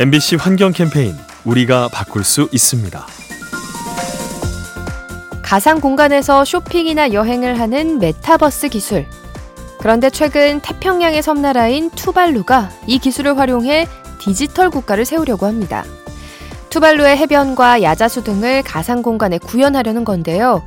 [0.00, 3.04] MBC 환경 캠페인 우리가 바꿀 수 있습니다.
[5.42, 9.06] 가상 공간에서 쇼핑이나 여행을 하는 메타버스 기술.
[9.80, 13.88] 그런데 최근 태평양의 섬나라인 투발루가 이 기술을 활용해
[14.20, 15.82] 디지털 국가를 세우려고 합니다.
[16.70, 20.62] 투발루의 해변과 야자수 등을 가상 공간에 구현하려는 건데요.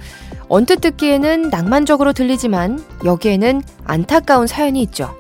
[0.50, 5.16] 언뜻 듣기에는 낭만적으로 들리지만 여기에는 안타까운 사연이 있죠.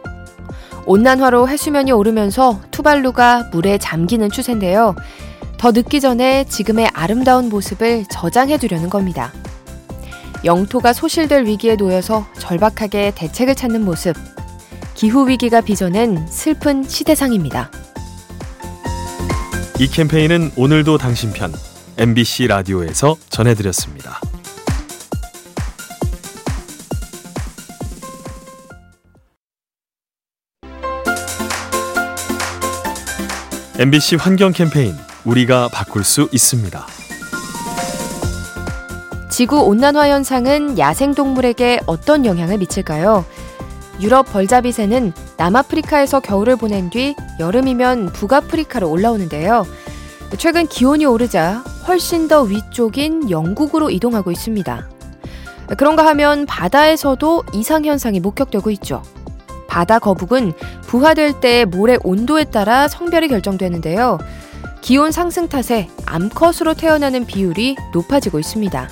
[0.85, 4.95] 온난화로 해수면이 오르면서 투발루가 물에 잠기는 추세인데요.
[5.57, 9.31] 더 늦기 전에 지금의 아름다운 모습을 저장해 두려는 겁니다.
[10.43, 14.15] 영토가 소실될 위기에 놓여서 절박하게 대책을 찾는 모습.
[14.95, 17.69] 기후위기가 빚어낸 슬픈 시대상입니다.
[19.79, 21.53] 이 캠페인은 오늘도 당신 편
[21.97, 24.19] MBC 라디오에서 전해드렸습니다.
[33.81, 34.93] MBC 환경 캠페인
[35.25, 36.85] 우리가 바꿀 수 있습니다.
[39.31, 43.25] 지구 온난화 현상은 야생 동물에게 어떤 영향을 미칠까요?
[43.99, 49.65] 유럽 벌자비새는 남아프리카에서 겨울을 보낸 뒤 여름이면 북아프리카로 올라오는데요.
[50.37, 54.89] 최근 기온이 오르자 훨씬 더 위쪽인 영국으로 이동하고 있습니다.
[55.75, 59.01] 그런가 하면 바다에서도 이상현상이 목격되고 있죠.
[59.71, 64.17] 바다 거북은 부화될 때 모래 온도에 따라 성별이 결정되는데요.
[64.81, 68.89] 기온 상승 탓에 암컷으로 태어나는 비율이 높아지고 있습니다.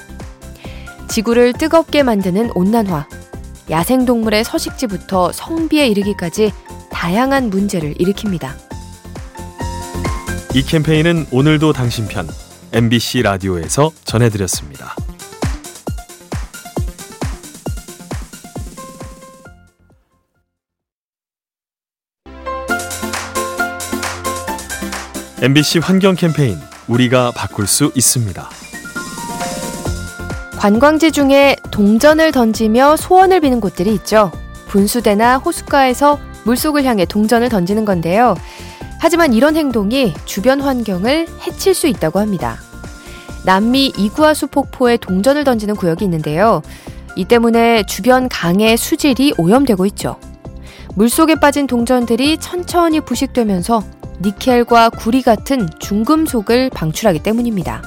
[1.10, 3.10] 지구를 뜨겁게 만드는 온난화.
[3.70, 6.54] 야생동물의 서식지부터 성비에 이르기까지
[6.92, 8.52] 다양한 문제를 일으킵니다.
[10.56, 12.26] 이 캠페인은 오늘도 당신 편
[12.72, 14.96] MBC 라디오에서 전해드렸습니다.
[25.42, 26.58] MBC 환경 캠페인
[26.90, 28.50] 우리가 바꿀 수 있습니다.
[30.58, 34.34] 관광지 중에 동전을 던지며 소원을 비는 곳들이 있죠.
[34.68, 38.36] 분수대나 호숫가에서 물속을 향해 동전을 던지는 건데요.
[39.00, 42.58] 하지만 이런 행동이 주변 환경을 해칠 수 있다고 합니다.
[43.46, 46.62] 남미 이구아수 폭포에 동전을 던지는 구역이 있는데요.
[47.16, 50.20] 이 때문에 주변 강의 수질이 오염되고 있죠.
[50.96, 57.82] 물속에 빠진 동전들이 천천히 부식되면서 니켈과 구리 같은 중금속을 방출하기 때문입니다.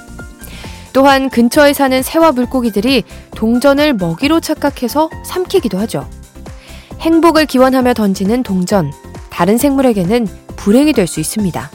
[0.93, 3.05] 또한 근처에 사는 새와 물고기들이
[3.35, 6.09] 동전을 먹이로 착각해서 삼키기도 하죠.
[7.01, 8.93] 행복을 기원하며 던지는 동전,
[9.31, 11.71] 다른 생물에게는 불행이 될 수 있습니다.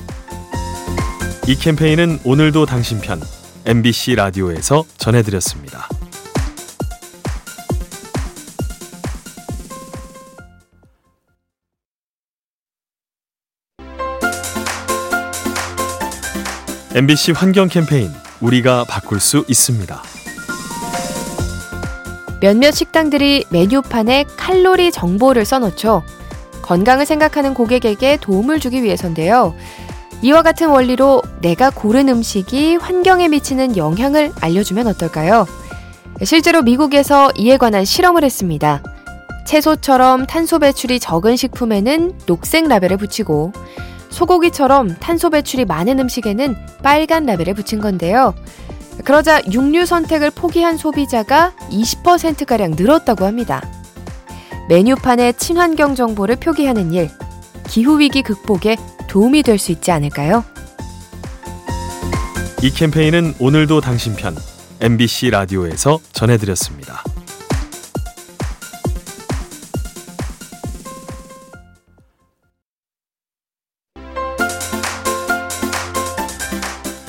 [1.47, 3.22] 이 캠페인은 오늘도 당신 편
[3.66, 5.88] MBC 라디오에서 전해드렸습니다.
[16.97, 18.09] MBC 환경 캠페인
[18.41, 20.01] 우리가 바꿀 수 있습니다.
[22.41, 26.01] 몇몇 식당들이 메뉴판에 칼로리 정보를 써놓죠.
[26.63, 29.53] 건강을 생각하는 고객에게 도움을 주기 위해서인데요.
[30.23, 35.45] 이와 같은 원리로 내가 고른 음식이 환경에 미치는 영향을 알려주면 어떨까요?
[36.23, 38.81] 실제로 미국에서 이에 관한 실험을 했습니다.
[39.45, 43.53] 채소처럼 탄소 배출이 적은 식품에는 녹색 라벨을 붙이고
[44.17, 48.33] 소고기처럼 탄소 배출이 많은 음식에는 빨간 라벨을 붙인 건데요.
[49.03, 53.61] 그러자 육류 선택을 포기한 소비자가 20%가량 늘었다고 합니다.
[54.69, 57.11] 메뉴판에 친환경 정보를 표기하는 일,
[57.67, 58.75] 기후위기 극복에
[59.07, 60.44] 도움이 될 수 있지 않을까요?
[62.63, 64.35] 이 캠페인은 오늘도 당신 편
[64.81, 67.03] MBC 라디오에서 전해드렸습니다.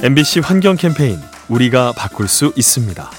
[0.00, 3.10] MBC 환경 캠페인 우리가 바꿀 수 있습니다.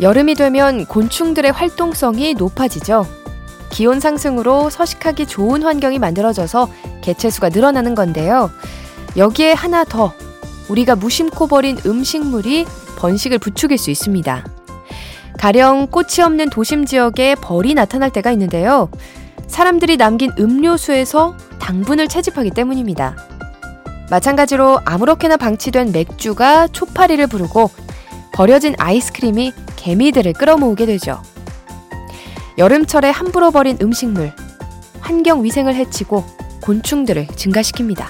[0.00, 3.08] 여름이 되면 곤충들의 활동성이 높아지죠.
[3.70, 6.70] 기온 상승으로 서식하기 좋은 환경이 만들어져서
[7.02, 8.52] 개체수가 늘어나는 건데요.
[9.16, 10.14] 여기에 하나 더
[10.68, 12.66] 우리가 무심코 버린 음식물이
[12.98, 14.44] 번식을 부추길 수 있습니다.
[15.38, 18.90] 가령 꽃이 없는 도심 지역에 벌이 나타날 때가 있는데요.
[19.48, 23.29] 사람들이 남긴 음료수에서 당분을 채집하기 때문입니다.
[24.10, 27.70] 마찬가지로 아무렇게나 방치된 맥주가 초파리를 부르고
[28.32, 31.22] 버려진 아이스크림이 개미들을 끌어모으게 되죠.
[32.58, 34.32] 여름철에 함부로 버린 음식물,
[35.00, 36.24] 환경 위생을 해치고
[36.60, 38.06] 곤충들을 증가시킵니다.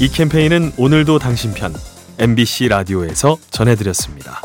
[0.00, 1.74] 이 캠페인은 오늘도 당신 편
[2.18, 4.40] MBC 라디오에서 전해드렸습니다.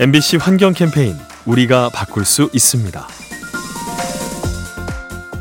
[0.00, 3.06] MBC 환경 캠페인 우리가 바꿀 수 있습니다.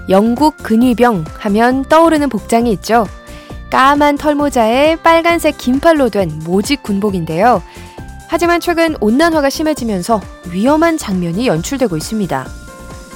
[0.09, 3.07] 영국 근위병 하면 떠오르는 복장이 있죠.
[3.69, 7.63] 까만 털모자에 빨간색 긴팔로 된 모직 군복인데요.
[8.27, 10.21] 하지만 최근 온난화가 심해지면서
[10.51, 12.45] 위험한 장면이 연출되고 있습니다.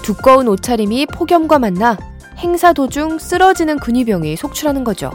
[0.03, 1.97] 두꺼운 옷차림이 폭염과 만나
[2.37, 5.11] 행사 도중 쓰러지는 근위병이 속출하는 거죠.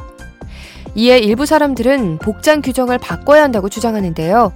[0.94, 4.52] 이에 일부 사람들은 복장 규정을 바꿔야 한다고 주장하는데요.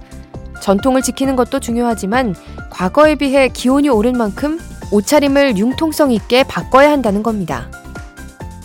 [0.61, 2.35] 전통을 지키는 것도 중요하지만
[2.69, 4.59] 과거에 비해 기온이 오른 만큼
[4.91, 7.69] 옷차림을 융통성 있게 바꿔야 한다는 겁니다.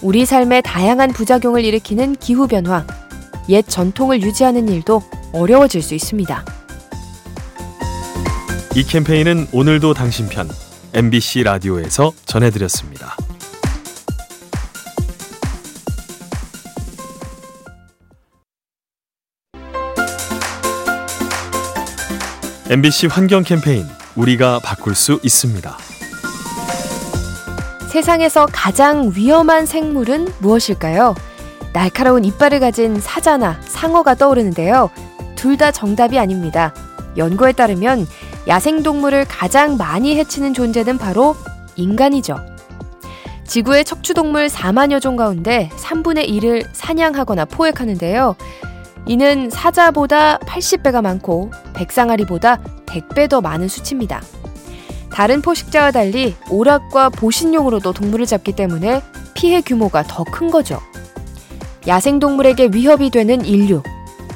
[0.02, 2.87] 우리 삶의 다양한 부작용을 일으키는 기후변화,
[3.48, 5.02] 옛 전통을 유지하는 일도
[5.32, 6.44] 어려워질 수 있습니다.
[8.76, 10.48] 이 캠페인은 오늘도 당신 편
[10.94, 13.16] MBC 라디오에서 전해드렸습니다.
[22.70, 23.84] MBC 환경 캠페인
[24.14, 25.76] 우리가 바꿀 수 있습니다.
[27.90, 31.17] 세상에서 가장 위험한 생물은 무엇일까요?
[31.72, 34.90] 날카로운 이빨을 가진 사자나 상어가 떠오르는데요.
[35.34, 36.72] 둘 다 정답이 아닙니다.
[37.17, 38.06] 연구에 따르면
[38.46, 41.34] 야생동물을 가장 많이 해치는 존재는 바로
[41.75, 42.38] 인간이죠.
[43.49, 48.37] 지구의 척추동물 4만여 종 가운데 3분의 1을 사냥하거나 포획하는데요.
[49.10, 54.22] 이는 사자보다 80배가 많고 백상아리보다 100배 더 많은 수치입니다.
[55.12, 59.02] 다른 포식자와 달리 오락과 보신용으로도 동물을 잡기 때문에
[59.34, 60.80] 피해 규모가 더 큰 거죠.
[61.88, 63.82] 야생동물에게 위협이 되는 인류,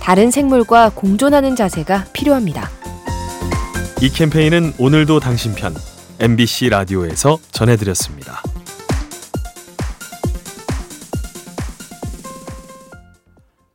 [0.01, 2.69] 다른 생물과 공존하는 자세가 필요합니다.
[4.01, 5.73] 이 캠페인은 오늘도 당신 편
[6.19, 8.43] MBC 라디오에서 전해드렸습니다.